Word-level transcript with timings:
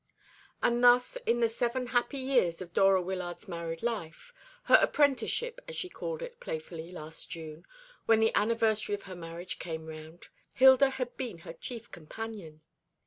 And 0.63 0.83
thus 0.83 1.15
in 1.27 1.41
the 1.41 1.47
seven 1.47 1.85
happy 1.85 2.17
years 2.17 2.59
of 2.59 2.73
Dora 2.73 3.03
Wyllard's 3.03 3.47
married 3.47 3.83
life 3.83 4.33
her 4.63 4.79
apprenticeship, 4.81 5.61
as 5.67 5.75
she 5.75 5.89
had 5.89 5.93
called 5.93 6.23
it 6.23 6.39
playfully 6.39 6.91
last 6.91 7.29
June, 7.29 7.67
when 8.07 8.19
the 8.19 8.33
anniversary 8.33 8.95
of 8.95 9.03
her 9.03 9.15
marriage 9.15 9.59
came 9.59 9.85
round 9.85 10.29
Hilda 10.53 10.89
had 10.89 11.15
been 11.17 11.37
her 11.45 11.53
chief 11.53 11.91
companion. 11.91 12.61